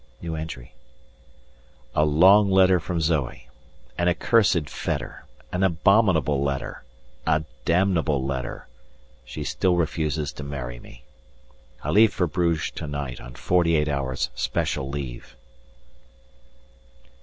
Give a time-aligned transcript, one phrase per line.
[1.93, 3.47] A long letter from Zoe:
[3.99, 6.83] an accursed fetter an abominable letter
[7.27, 8.67] a damnable letter;
[9.25, 11.03] she still refuses to marry me.
[11.83, 15.35] I leave for Bruges to night on forty eight hours' special leave.